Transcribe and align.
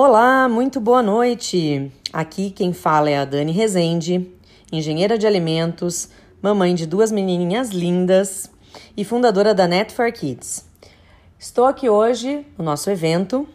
Olá, 0.00 0.48
muito 0.48 0.78
boa 0.80 1.02
noite. 1.02 1.90
Aqui 2.12 2.52
quem 2.52 2.72
fala 2.72 3.10
é 3.10 3.18
a 3.18 3.24
Dani 3.24 3.50
Rezende, 3.50 4.32
engenheira 4.70 5.18
de 5.18 5.26
alimentos, 5.26 6.08
mamãe 6.40 6.72
de 6.72 6.86
duas 6.86 7.10
menininhas 7.10 7.70
lindas 7.70 8.48
e 8.96 9.04
fundadora 9.04 9.52
da 9.52 9.66
Net 9.66 9.92
for 9.92 10.12
Kids. 10.12 10.64
Estou 11.36 11.64
aqui 11.64 11.90
hoje 11.90 12.46
no 12.56 12.64
nosso 12.64 12.88
evento 12.88 13.48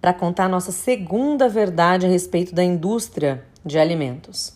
para 0.00 0.12
contar 0.12 0.46
a 0.46 0.48
nossa 0.48 0.72
segunda 0.72 1.48
verdade 1.48 2.06
a 2.06 2.08
respeito 2.08 2.52
da 2.52 2.64
indústria 2.64 3.44
de 3.64 3.78
alimentos. 3.78 4.52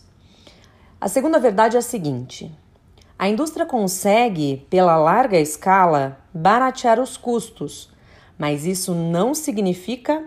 A 0.99 1.07
segunda 1.07 1.39
verdade 1.39 1.77
é 1.77 1.79
a 1.79 1.81
seguinte: 1.81 2.51
a 3.17 3.29
indústria 3.29 3.65
consegue, 3.65 4.67
pela 4.69 4.97
larga 4.97 5.39
escala, 5.39 6.19
baratear 6.33 6.99
os 6.99 7.15
custos, 7.15 7.89
mas 8.37 8.65
isso 8.65 8.93
não 8.93 9.33
significa 9.33 10.21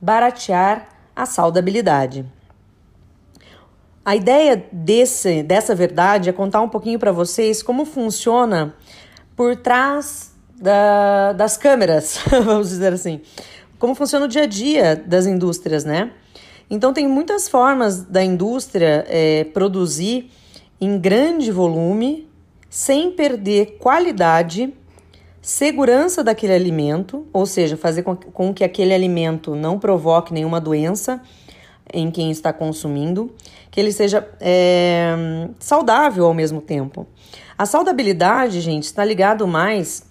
baratear 0.00 0.88
a 1.14 1.26
saudabilidade. 1.26 2.24
A 4.04 4.14
ideia 4.14 4.66
desse, 4.70 5.42
dessa 5.42 5.74
verdade 5.74 6.28
é 6.28 6.32
contar 6.32 6.60
um 6.60 6.68
pouquinho 6.68 6.98
para 6.98 7.10
vocês 7.10 7.62
como 7.62 7.84
funciona 7.86 8.74
por 9.34 9.56
trás 9.56 10.34
da, 10.56 11.32
das 11.32 11.56
câmeras, 11.56 12.18
vamos 12.44 12.68
dizer 12.68 12.92
assim. 12.92 13.20
Como 13.78 13.94
funciona 13.94 14.26
o 14.26 14.28
dia 14.28 14.42
a 14.42 14.46
dia 14.46 14.94
das 14.94 15.26
indústrias, 15.26 15.84
né? 15.84 16.10
Então, 16.70 16.92
tem 16.92 17.06
muitas 17.06 17.48
formas 17.48 18.02
da 18.02 18.22
indústria 18.22 19.04
é, 19.08 19.44
produzir 19.44 20.30
em 20.80 20.98
grande 20.98 21.50
volume, 21.50 22.28
sem 22.68 23.10
perder 23.10 23.78
qualidade 23.78 24.72
segurança 25.44 26.24
daquele 26.24 26.54
alimento, 26.54 27.26
ou 27.30 27.44
seja, 27.44 27.76
fazer 27.76 28.02
com, 28.02 28.54
que 28.54 28.64
aquele 28.64 28.94
alimento 28.94 29.54
não 29.54 29.78
provoque 29.78 30.32
nenhuma 30.32 30.58
doença 30.58 31.20
em 31.92 32.10
quem 32.10 32.30
está 32.30 32.50
consumindo, 32.50 33.30
que 33.70 33.78
ele 33.78 33.92
seja 33.92 34.26
é, 34.40 35.14
saudável 35.58 36.24
ao 36.24 36.32
mesmo 36.32 36.62
tempo. 36.62 37.06
A 37.58 37.66
saudabilidade, 37.66 38.58
gente, 38.62 38.84
está 38.84 39.04
ligado 39.04 39.46
mais 39.46 40.06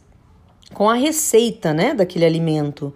com 0.72 0.88
a 0.88 0.94
receita, 0.94 1.73
né, 1.73 1.95
daquele 1.95 2.25
alimento. 2.25 2.94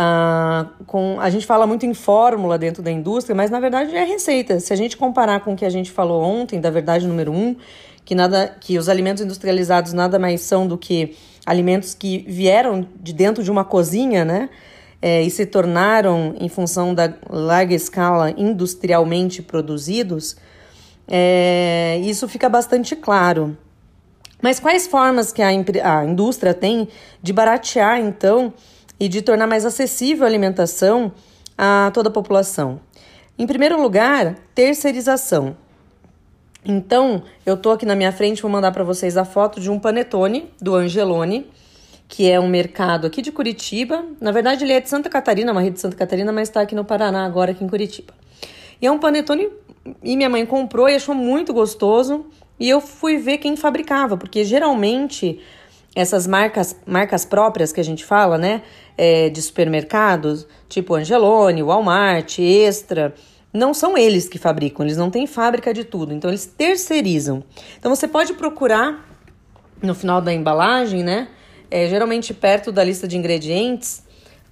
Ah, 0.00 0.66
com, 0.86 1.18
a 1.18 1.28
gente 1.28 1.44
fala 1.44 1.66
muito 1.66 1.84
em 1.84 1.92
fórmula 1.92 2.56
dentro 2.56 2.80
da 2.80 2.88
indústria, 2.88 3.34
mas 3.34 3.50
na 3.50 3.58
verdade 3.58 3.96
é 3.96 4.04
receita. 4.04 4.60
Se 4.60 4.72
a 4.72 4.76
gente 4.76 4.96
comparar 4.96 5.40
com 5.40 5.54
o 5.54 5.56
que 5.56 5.64
a 5.64 5.70
gente 5.70 5.90
falou 5.90 6.22
ontem, 6.22 6.60
da 6.60 6.70
verdade 6.70 7.04
número 7.04 7.32
um, 7.32 7.56
que 8.04 8.14
nada, 8.14 8.56
que 8.60 8.78
os 8.78 8.88
alimentos 8.88 9.24
industrializados 9.24 9.92
nada 9.92 10.16
mais 10.16 10.42
são 10.42 10.68
do 10.68 10.78
que 10.78 11.16
alimentos 11.44 11.94
que 11.94 12.24
vieram 12.28 12.86
de 13.00 13.12
dentro 13.12 13.42
de 13.42 13.50
uma 13.50 13.64
cozinha, 13.64 14.24
né? 14.24 14.50
É, 15.02 15.20
e 15.22 15.30
se 15.32 15.44
tornaram, 15.44 16.36
em 16.38 16.48
função 16.48 16.94
da 16.94 17.12
larga 17.28 17.74
escala, 17.74 18.30
industrialmente 18.36 19.42
produzidos, 19.42 20.36
é, 21.08 22.00
isso 22.04 22.28
fica 22.28 22.48
bastante 22.48 22.94
claro. 22.94 23.58
Mas 24.40 24.60
quais 24.60 24.86
formas 24.86 25.32
que 25.32 25.42
a, 25.42 25.48
a 25.48 26.04
indústria 26.04 26.54
tem 26.54 26.86
de 27.20 27.32
baratear, 27.32 27.98
então, 27.98 28.54
e 28.98 29.08
de 29.08 29.22
tornar 29.22 29.46
mais 29.46 29.64
acessível 29.64 30.24
a 30.24 30.28
alimentação 30.28 31.12
a 31.56 31.90
toda 31.92 32.08
a 32.08 32.12
população? 32.12 32.80
Em 33.38 33.46
primeiro 33.46 33.80
lugar, 33.80 34.36
terceirização. 34.54 35.56
Então, 36.64 37.22
eu 37.46 37.56
tô 37.56 37.70
aqui 37.70 37.86
na 37.86 37.94
minha 37.94 38.10
frente, 38.10 38.42
vou 38.42 38.50
mandar 38.50 38.72
para 38.72 38.82
vocês 38.82 39.16
a 39.16 39.24
foto 39.24 39.60
de 39.60 39.70
um 39.70 39.78
panetone 39.78 40.50
do 40.60 40.74
Angelone, 40.74 41.46
que 42.08 42.28
é 42.28 42.40
um 42.40 42.48
mercado 42.48 43.06
aqui 43.06 43.22
de 43.22 43.30
Curitiba. 43.30 44.04
Na 44.20 44.32
verdade, 44.32 44.64
ele 44.64 44.72
é 44.72 44.80
de 44.80 44.88
Santa 44.88 45.08
Catarina, 45.08 45.52
uma 45.52 45.60
rede 45.60 45.74
de 45.74 45.80
Santa 45.80 45.96
Catarina, 45.96 46.32
mas 46.32 46.48
está 46.48 46.60
aqui 46.60 46.74
no 46.74 46.84
Paraná 46.84 47.24
agora, 47.24 47.52
aqui 47.52 47.62
em 47.62 47.68
Curitiba. 47.68 48.12
E 48.80 48.86
é 48.86 48.90
um 48.90 48.98
panetone 48.98 49.48
e 50.02 50.16
minha 50.16 50.28
mãe 50.28 50.44
comprou 50.44 50.88
e 50.88 50.94
achou 50.94 51.14
muito 51.14 51.52
gostoso. 51.52 52.26
E 52.58 52.68
eu 52.68 52.80
fui 52.80 53.18
ver 53.18 53.38
quem 53.38 53.56
fabricava, 53.56 54.16
porque 54.16 54.44
geralmente 54.44 55.40
essas 56.00 56.28
marcas, 56.28 56.76
marcas 56.86 57.24
próprias 57.24 57.72
que 57.72 57.80
a 57.80 57.84
gente 57.84 58.04
fala, 58.04 58.38
né, 58.38 58.62
é, 58.96 59.28
de 59.28 59.42
supermercados, 59.42 60.46
tipo 60.68 60.94
Angelone, 60.94 61.60
Walmart, 61.60 62.38
Extra, 62.38 63.12
não 63.52 63.74
são 63.74 63.98
eles 63.98 64.28
que 64.28 64.38
fabricam, 64.38 64.86
eles 64.86 64.96
não 64.96 65.10
têm 65.10 65.26
fábrica 65.26 65.74
de 65.74 65.82
tudo, 65.82 66.14
então 66.14 66.30
eles 66.30 66.46
terceirizam. 66.46 67.42
Então 67.76 67.92
você 67.92 68.06
pode 68.06 68.34
procurar 68.34 69.04
no 69.82 69.92
final 69.92 70.20
da 70.20 70.32
embalagem, 70.32 71.02
né? 71.02 71.26
É, 71.68 71.88
geralmente 71.88 72.32
perto 72.32 72.70
da 72.70 72.84
lista 72.84 73.08
de 73.08 73.16
ingredientes 73.16 74.04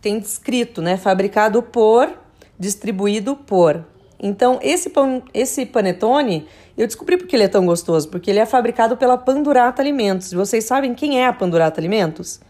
tem 0.02 0.18
escrito, 0.18 0.82
né? 0.82 0.96
Fabricado 0.96 1.62
por, 1.62 2.12
distribuído 2.58 3.36
por. 3.36 3.86
Então 4.18 4.58
esse 4.60 4.90
pão, 4.90 5.22
esse 5.32 5.64
panetone 5.64 6.48
eu 6.76 6.86
descobri 6.86 7.16
porque 7.16 7.34
ele 7.34 7.44
é 7.44 7.48
tão 7.48 7.64
gostoso, 7.64 8.08
porque 8.08 8.30
ele 8.30 8.38
é 8.38 8.46
fabricado 8.46 8.96
pela 8.96 9.16
Pandurata 9.16 9.80
Alimentos. 9.80 10.32
Vocês 10.32 10.64
sabem 10.64 10.94
quem 10.94 11.20
é 11.20 11.26
a 11.26 11.32
Pandurata 11.32 11.80
Alimentos? 11.80 12.40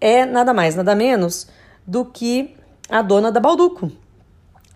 É 0.00 0.24
nada 0.24 0.52
mais, 0.52 0.74
nada 0.74 0.94
menos 0.94 1.46
do 1.86 2.04
que 2.04 2.54
a 2.88 3.02
dona 3.02 3.30
da 3.30 3.38
Balduco. 3.38 3.90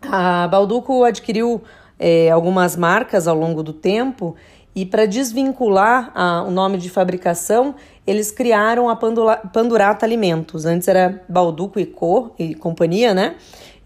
A 0.02 0.46
Balduco 0.46 1.02
adquiriu 1.02 1.62
é, 1.98 2.30
algumas 2.30 2.76
marcas 2.76 3.26
ao 3.26 3.36
longo 3.36 3.62
do 3.62 3.72
tempo 3.72 4.36
e 4.74 4.84
para 4.84 5.06
desvincular 5.06 6.12
a, 6.14 6.42
o 6.42 6.50
nome 6.50 6.76
de 6.76 6.90
fabricação, 6.90 7.74
eles 8.06 8.30
criaram 8.30 8.88
a 8.88 8.94
Pandula, 8.94 9.38
Pandurata 9.52 10.04
Alimentos. 10.04 10.66
Antes 10.66 10.86
era 10.86 11.24
Balduco 11.28 11.80
e 11.80 11.86
Co 11.86 12.34
e 12.38 12.54
companhia, 12.54 13.14
né? 13.14 13.36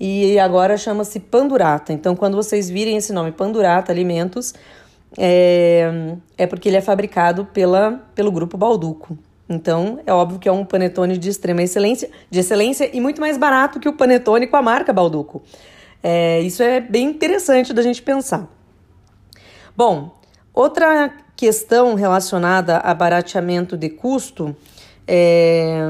E 0.00 0.38
agora 0.38 0.76
chama-se 0.76 1.20
Pandurata. 1.20 1.92
Então, 1.92 2.16
quando 2.16 2.34
vocês 2.34 2.68
virem 2.68 2.96
esse 2.96 3.12
nome 3.12 3.30
Pandurata 3.30 3.92
Alimentos, 3.92 4.52
é, 5.18 6.16
é 6.38 6.46
porque 6.46 6.68
ele 6.68 6.76
é 6.76 6.80
fabricado 6.80 7.44
pela, 7.46 8.02
pelo 8.14 8.30
grupo 8.30 8.56
Balduco. 8.56 9.18
Então, 9.48 9.98
é 10.06 10.12
óbvio 10.12 10.38
que 10.38 10.48
é 10.48 10.52
um 10.52 10.64
panetone 10.64 11.18
de 11.18 11.28
extrema 11.28 11.62
excelência, 11.62 12.08
de 12.30 12.38
excelência 12.38 12.88
e 12.92 13.00
muito 13.00 13.20
mais 13.20 13.36
barato 13.36 13.80
que 13.80 13.88
o 13.88 13.92
panetone 13.92 14.46
com 14.46 14.56
a 14.56 14.62
marca 14.62 14.92
Balduco. 14.92 15.42
É, 16.02 16.40
isso 16.40 16.62
é 16.62 16.80
bem 16.80 17.08
interessante 17.08 17.72
da 17.72 17.82
gente 17.82 18.00
pensar. 18.00 18.48
Bom, 19.76 20.16
outra 20.54 21.12
questão 21.36 21.94
relacionada 21.94 22.78
a 22.78 22.94
barateamento 22.94 23.76
de 23.76 23.88
custo 23.88 24.54
é, 25.06 25.80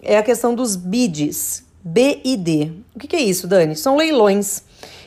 é 0.00 0.18
a 0.18 0.22
questão 0.22 0.54
dos 0.54 0.76
BIDs. 0.76 1.64
BID. 1.82 2.72
O 2.94 2.98
que, 2.98 3.08
que 3.08 3.16
é 3.16 3.20
isso, 3.20 3.48
Dani? 3.48 3.74
São 3.74 3.96
leilões. 3.96 4.62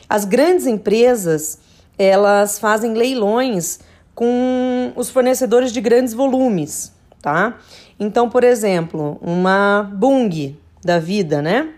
As 0.08 0.26
grandes 0.26 0.66
empresas 0.66 1.58
elas 1.98 2.58
fazem 2.58 2.94
leilões 2.94 3.80
com 4.14 4.92
os 4.96 5.10
fornecedores 5.10 5.72
de 5.72 5.80
grandes 5.80 6.12
volumes, 6.12 6.92
tá? 7.20 7.58
Então, 7.98 8.28
por 8.28 8.44
exemplo, 8.44 9.18
uma 9.22 9.90
Bung 9.94 10.56
da 10.84 10.98
vida, 10.98 11.40
né? 11.40 11.70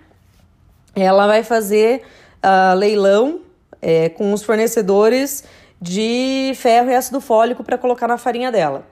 Ela 0.94 1.26
vai 1.26 1.42
fazer 1.42 2.02
uh, 2.42 2.74
leilão 2.76 3.40
é, 3.80 4.08
com 4.08 4.32
os 4.32 4.42
fornecedores 4.42 5.44
de 5.80 6.52
ferro 6.56 6.90
e 6.90 6.94
ácido 6.94 7.20
fólico 7.20 7.62
para 7.62 7.76
colocar 7.76 8.08
na 8.08 8.16
farinha 8.16 8.50
dela. 8.50 8.86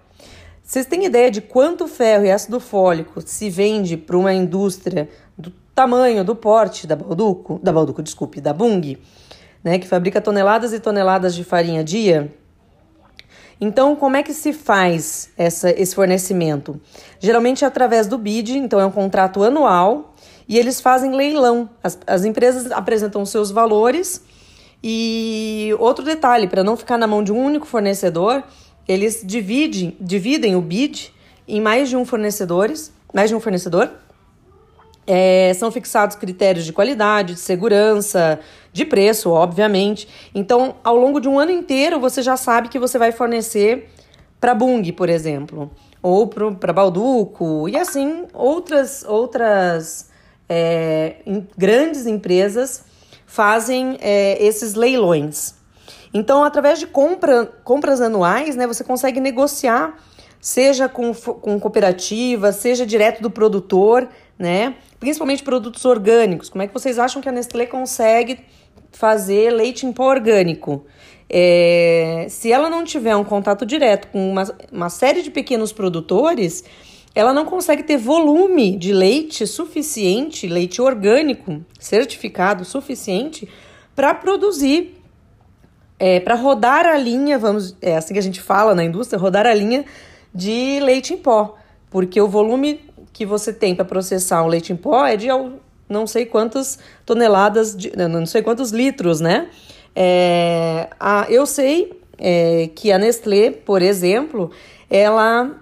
Vocês 0.62 0.86
têm 0.86 1.04
ideia 1.04 1.30
de 1.30 1.40
quanto 1.40 1.88
ferro 1.88 2.24
e 2.24 2.30
ácido 2.30 2.60
fólico 2.60 3.20
se 3.20 3.48
vende 3.48 3.96
para 3.96 4.16
uma 4.16 4.32
indústria 4.32 5.08
do 5.36 5.50
tamanho, 5.74 6.24
do 6.24 6.36
porte 6.36 6.86
da 6.86 6.94
Balduco, 6.94 7.58
da 7.62 7.72
Balduco, 7.72 8.02
desculpe, 8.02 8.40
da 8.40 8.52
Bung, 8.52 8.98
né, 9.62 9.78
que 9.78 9.86
fabrica 9.86 10.20
toneladas 10.20 10.72
e 10.72 10.80
toneladas 10.80 11.34
de 11.34 11.44
farinha 11.44 11.82
dia? 11.84 12.32
Então, 13.60 13.94
como 13.94 14.16
é 14.16 14.22
que 14.24 14.34
se 14.34 14.52
faz 14.52 15.30
essa, 15.36 15.70
esse 15.70 15.94
fornecimento? 15.94 16.80
Geralmente 17.20 17.64
é 17.64 17.66
através 17.66 18.08
do 18.08 18.18
BID, 18.18 18.58
então 18.58 18.80
é 18.80 18.84
um 18.84 18.90
contrato 18.90 19.42
anual 19.44 20.14
e 20.48 20.58
eles 20.58 20.80
fazem 20.80 21.14
leilão. 21.14 21.70
As, 21.82 21.96
as 22.06 22.24
empresas 22.24 22.72
apresentam 22.72 23.24
seus 23.24 23.52
valores 23.52 24.20
e 24.82 25.70
outro 25.78 26.04
detalhe, 26.04 26.48
para 26.48 26.64
não 26.64 26.76
ficar 26.76 26.98
na 26.98 27.06
mão 27.06 27.22
de 27.22 27.30
um 27.32 27.38
único 27.38 27.64
fornecedor, 27.64 28.42
eles 28.88 29.22
dividem, 29.24 29.96
dividem 30.00 30.56
o 30.56 30.60
bid 30.60 31.14
em 31.46 31.60
mais 31.60 31.88
de 31.88 31.96
um 31.96 32.04
fornecedores, 32.04 32.92
mais 33.14 33.30
de 33.30 33.36
um 33.36 33.40
fornecedor. 33.40 33.90
É, 35.06 35.52
são 35.54 35.70
fixados 35.72 36.14
critérios 36.16 36.64
de 36.64 36.72
qualidade, 36.72 37.34
de 37.34 37.40
segurança, 37.40 38.38
de 38.72 38.84
preço, 38.84 39.30
obviamente. 39.30 40.08
Então, 40.34 40.76
ao 40.84 40.96
longo 40.96 41.20
de 41.20 41.28
um 41.28 41.38
ano 41.38 41.50
inteiro, 41.50 41.98
você 41.98 42.22
já 42.22 42.36
sabe 42.36 42.68
que 42.68 42.78
você 42.78 42.98
vai 42.98 43.10
fornecer 43.10 43.90
para 44.40 44.54
Bung, 44.54 44.92
por 44.92 45.08
exemplo, 45.08 45.70
ou 46.02 46.26
para 46.26 46.72
Balduco, 46.72 47.68
e 47.68 47.76
assim 47.76 48.26
outras 48.34 49.04
outras 49.04 50.10
é, 50.48 51.16
em, 51.24 51.46
grandes 51.56 52.06
empresas 52.06 52.84
fazem 53.24 53.96
é, 54.00 54.44
esses 54.44 54.74
leilões. 54.74 55.54
Então, 56.12 56.44
através 56.44 56.78
de 56.78 56.86
compra, 56.86 57.46
compras 57.64 58.00
anuais, 58.00 58.54
né, 58.56 58.66
você 58.66 58.84
consegue 58.84 59.20
negociar, 59.20 59.96
seja 60.40 60.88
com, 60.88 61.14
com 61.14 61.58
cooperativa, 61.58 62.52
seja 62.52 62.84
direto 62.84 63.22
do 63.22 63.30
produtor, 63.30 64.08
né, 64.38 64.74
principalmente 65.02 65.42
produtos 65.42 65.84
orgânicos. 65.84 66.48
Como 66.48 66.62
é 66.62 66.68
que 66.68 66.72
vocês 66.72 66.96
acham 66.96 67.20
que 67.20 67.28
a 67.28 67.32
Nestlé 67.32 67.66
consegue 67.66 68.38
fazer 68.92 69.50
leite 69.50 69.84
em 69.84 69.92
pó 69.92 70.08
orgânico. 70.08 70.86
É, 71.28 72.26
se 72.28 72.52
ela 72.52 72.70
não 72.70 72.84
tiver 72.84 73.16
um 73.16 73.24
contato 73.24 73.66
direto 73.66 74.06
com 74.12 74.30
uma, 74.30 74.44
uma 74.70 74.88
série 74.88 75.22
de 75.22 75.30
pequenos 75.30 75.72
produtores, 75.72 76.62
ela 77.16 77.32
não 77.32 77.44
consegue 77.44 77.82
ter 77.82 77.96
volume 77.96 78.76
de 78.76 78.92
leite 78.92 79.44
suficiente, 79.44 80.46
leite 80.46 80.80
orgânico, 80.80 81.64
certificado 81.80 82.64
suficiente, 82.64 83.48
para 83.96 84.14
produzir, 84.14 85.02
é, 85.98 86.20
para 86.20 86.36
rodar 86.36 86.86
a 86.86 86.96
linha, 86.96 87.40
vamos, 87.40 87.76
é 87.82 87.96
assim 87.96 88.14
que 88.14 88.20
a 88.20 88.22
gente 88.22 88.40
fala 88.40 88.72
na 88.72 88.84
indústria, 88.84 89.18
rodar 89.18 89.48
a 89.48 89.54
linha 89.54 89.84
de 90.32 90.78
leite 90.78 91.12
em 91.12 91.16
pó, 91.16 91.56
porque 91.90 92.20
o 92.20 92.28
volume 92.28 92.80
que 93.12 93.26
você 93.26 93.52
tem 93.52 93.74
para 93.74 93.84
processar 93.84 94.42
um 94.42 94.46
leite 94.46 94.72
em 94.72 94.76
pó 94.76 95.06
é 95.06 95.16
de 95.16 95.28
não 95.88 96.06
sei 96.06 96.24
quantas 96.24 96.78
toneladas, 97.04 97.76
de, 97.76 97.92
não 97.96 98.24
sei 98.26 98.42
quantos 98.42 98.70
litros, 98.70 99.20
né? 99.20 99.48
É, 99.94 100.88
a, 100.98 101.26
eu 101.28 101.44
sei 101.44 101.92
é, 102.18 102.70
que 102.74 102.90
a 102.90 102.98
Nestlé, 102.98 103.50
por 103.50 103.82
exemplo, 103.82 104.50
ela 104.88 105.58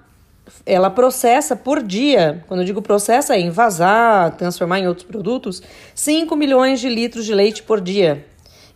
ela 0.66 0.90
processa 0.90 1.54
por 1.54 1.82
dia, 1.82 2.44
quando 2.48 2.60
eu 2.60 2.66
digo 2.66 2.82
processa 2.82 3.36
é 3.36 3.40
envasar, 3.40 4.36
transformar 4.36 4.80
em 4.80 4.88
outros 4.88 5.06
produtos, 5.06 5.62
5 5.94 6.34
milhões 6.36 6.80
de 6.80 6.88
litros 6.88 7.24
de 7.24 7.32
leite 7.32 7.62
por 7.62 7.80
dia. 7.80 8.26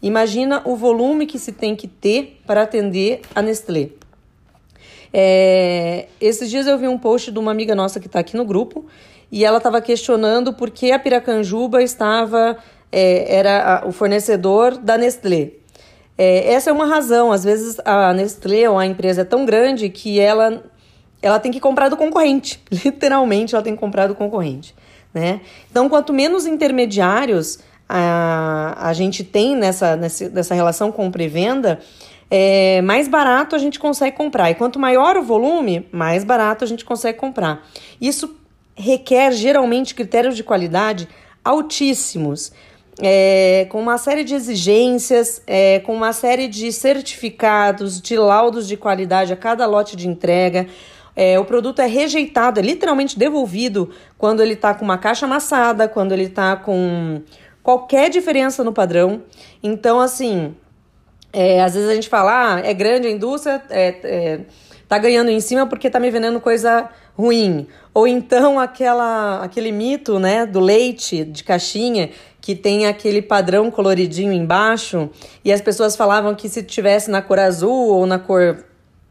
Imagina 0.00 0.62
o 0.64 0.76
volume 0.76 1.26
que 1.26 1.38
se 1.38 1.50
tem 1.50 1.74
que 1.74 1.88
ter 1.88 2.40
para 2.46 2.62
atender 2.62 3.22
a 3.34 3.42
Nestlé. 3.42 3.90
É, 5.16 6.08
esses 6.20 6.50
dias 6.50 6.66
eu 6.66 6.76
vi 6.76 6.88
um 6.88 6.98
post 6.98 7.30
de 7.30 7.38
uma 7.38 7.52
amiga 7.52 7.72
nossa 7.72 8.00
que 8.00 8.06
está 8.06 8.18
aqui 8.18 8.36
no 8.36 8.44
grupo 8.44 8.84
e 9.30 9.44
ela 9.44 9.58
estava 9.58 9.80
questionando 9.80 10.52
por 10.52 10.70
que 10.70 10.90
a 10.90 10.98
Piracanjuba 10.98 11.80
estava 11.84 12.56
é, 12.90 13.36
era 13.36 13.76
a, 13.76 13.86
o 13.86 13.92
fornecedor 13.92 14.76
da 14.76 14.98
Nestlé. 14.98 15.52
É, 16.18 16.52
essa 16.52 16.70
é 16.70 16.72
uma 16.72 16.86
razão. 16.86 17.30
Às 17.30 17.44
vezes 17.44 17.76
a 17.84 18.12
Nestlé 18.12 18.68
ou 18.68 18.76
a 18.76 18.86
empresa 18.86 19.20
é 19.20 19.24
tão 19.24 19.46
grande 19.46 19.88
que 19.88 20.18
ela 20.18 20.64
ela 21.22 21.38
tem 21.38 21.52
que 21.52 21.60
comprar 21.60 21.88
do 21.88 21.96
concorrente. 21.96 22.60
Literalmente, 22.84 23.54
ela 23.54 23.62
tem 23.62 23.74
que 23.74 23.80
comprar 23.80 24.08
do 24.08 24.16
concorrente. 24.16 24.74
Né? 25.14 25.40
Então, 25.70 25.88
quanto 25.88 26.12
menos 26.12 26.44
intermediários 26.44 27.60
a, 27.88 28.88
a 28.88 28.92
gente 28.92 29.22
tem 29.22 29.54
nessa, 29.54 29.96
nessa, 29.96 30.28
nessa 30.28 30.54
relação 30.54 30.90
com 30.90 31.10
pré-venda, 31.10 31.80
é, 32.36 32.82
mais 32.82 33.06
barato 33.06 33.54
a 33.54 33.58
gente 33.60 33.78
consegue 33.78 34.16
comprar. 34.16 34.50
E 34.50 34.56
quanto 34.56 34.76
maior 34.76 35.16
o 35.16 35.22
volume, 35.22 35.86
mais 35.92 36.24
barato 36.24 36.64
a 36.64 36.66
gente 36.66 36.84
consegue 36.84 37.16
comprar. 37.16 37.64
Isso 38.00 38.34
requer 38.74 39.30
geralmente 39.30 39.94
critérios 39.94 40.34
de 40.34 40.42
qualidade 40.42 41.08
altíssimos. 41.44 42.50
É, 43.00 43.68
com 43.70 43.80
uma 43.80 43.98
série 43.98 44.24
de 44.24 44.34
exigências, 44.34 45.42
é, 45.46 45.78
com 45.78 45.94
uma 45.94 46.12
série 46.12 46.48
de 46.48 46.72
certificados, 46.72 48.00
de 48.00 48.16
laudos 48.16 48.66
de 48.66 48.76
qualidade 48.76 49.32
a 49.32 49.36
cada 49.36 49.64
lote 49.64 49.94
de 49.94 50.08
entrega. 50.08 50.66
É, 51.14 51.38
o 51.38 51.44
produto 51.44 51.78
é 51.78 51.86
rejeitado, 51.86 52.58
é 52.58 52.64
literalmente 52.64 53.16
devolvido 53.16 53.90
quando 54.18 54.42
ele 54.42 54.54
está 54.54 54.74
com 54.74 54.84
uma 54.84 54.98
caixa 54.98 55.24
amassada, 55.24 55.86
quando 55.86 56.10
ele 56.10 56.24
está 56.24 56.56
com 56.56 57.22
qualquer 57.62 58.10
diferença 58.10 58.64
no 58.64 58.72
padrão. 58.72 59.22
Então, 59.62 60.00
assim, 60.00 60.52
é, 61.34 61.60
às 61.62 61.74
vezes 61.74 61.88
a 61.88 61.94
gente 61.94 62.08
fala, 62.08 62.54
ah, 62.54 62.60
é 62.60 62.72
grande 62.72 63.08
a 63.08 63.10
indústria, 63.10 63.60
é, 63.68 63.94
é, 64.04 64.40
tá 64.88 64.96
ganhando 64.98 65.30
em 65.30 65.40
cima 65.40 65.66
porque 65.66 65.90
tá 65.90 65.98
me 65.98 66.10
vendendo 66.10 66.40
coisa 66.40 66.88
ruim. 67.18 67.66
Ou 67.92 68.06
então 68.06 68.58
aquela, 68.58 69.42
aquele 69.42 69.72
mito, 69.72 70.18
né, 70.18 70.46
do 70.46 70.60
leite 70.60 71.24
de 71.24 71.42
caixinha 71.42 72.10
que 72.40 72.54
tem 72.54 72.86
aquele 72.86 73.20
padrão 73.20 73.70
coloridinho 73.70 74.32
embaixo 74.32 75.10
e 75.44 75.52
as 75.52 75.60
pessoas 75.60 75.96
falavam 75.96 76.34
que 76.34 76.48
se 76.48 76.62
tivesse 76.62 77.10
na 77.10 77.20
cor 77.20 77.38
azul 77.38 77.88
ou 77.88 78.06
na 78.06 78.18
cor 78.18 78.64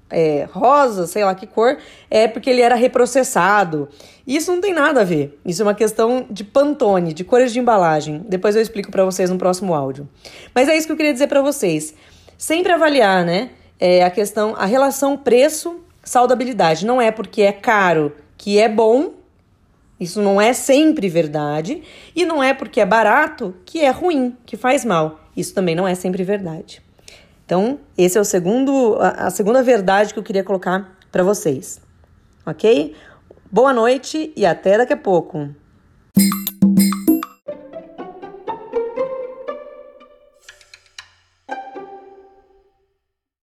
é, 0.09 0.47
rosa, 0.51 1.07
sei 1.07 1.25
lá 1.25 1.33
que 1.33 1.47
cor, 1.47 1.77
é 2.09 2.27
porque 2.27 2.49
ele 2.49 2.61
era 2.61 2.75
reprocessado. 2.75 3.89
Isso 4.25 4.51
não 4.51 4.61
tem 4.61 4.73
nada 4.73 5.01
a 5.01 5.03
ver. 5.03 5.39
Isso 5.43 5.63
é 5.63 5.65
uma 5.65 5.73
questão 5.73 6.25
de 6.29 6.43
Pantone, 6.43 7.13
de 7.13 7.23
cores 7.23 7.51
de 7.51 7.59
embalagem. 7.59 8.23
Depois 8.29 8.55
eu 8.55 8.61
explico 8.61 8.91
para 8.91 9.03
vocês 9.03 9.29
no 9.29 9.37
próximo 9.37 9.73
áudio. 9.73 10.07
Mas 10.53 10.69
é 10.69 10.77
isso 10.77 10.85
que 10.85 10.93
eu 10.93 10.97
queria 10.97 11.11
dizer 11.11 11.27
para 11.27 11.41
vocês. 11.41 11.95
Sempre 12.43 12.73
avaliar, 12.73 13.23
né? 13.23 13.51
É, 13.79 14.03
a 14.03 14.11
questão, 14.11 14.53
a 14.57 14.65
relação 14.65 15.15
preço-saudabilidade. 15.15 16.85
Não 16.85 17.01
é 17.01 17.09
porque 17.09 17.41
é 17.41 17.53
caro 17.53 18.13
que 18.37 18.59
é 18.59 18.67
bom. 18.67 19.13
Isso 19.97 20.21
não 20.21 20.41
é 20.41 20.51
sempre 20.51 21.07
verdade. 21.07 21.81
E 22.13 22.25
não 22.25 22.43
é 22.43 22.53
porque 22.53 22.81
é 22.81 22.85
barato 22.85 23.55
que 23.65 23.79
é 23.79 23.89
ruim, 23.91 24.35
que 24.45 24.57
faz 24.57 24.83
mal. 24.83 25.21
Isso 25.37 25.53
também 25.53 25.73
não 25.73 25.87
é 25.87 25.95
sempre 25.95 26.21
verdade. 26.25 26.81
Então, 27.45 27.79
esse 27.97 28.17
é 28.17 28.21
o 28.21 28.25
segundo, 28.25 28.97
a, 28.99 29.27
a 29.27 29.29
segunda 29.29 29.63
verdade 29.63 30.11
que 30.13 30.19
eu 30.19 30.23
queria 30.23 30.43
colocar 30.43 30.97
para 31.13 31.23
vocês. 31.23 31.79
Ok? 32.45 32.93
Boa 33.49 33.71
noite 33.71 34.33
e 34.35 34.45
até 34.45 34.77
daqui 34.77 34.91
a 34.91 34.97
pouco. 34.97 35.47